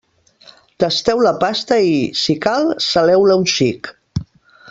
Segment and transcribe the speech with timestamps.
[0.83, 3.93] Tasteu la pasta i, si cal, saleu-la un xic.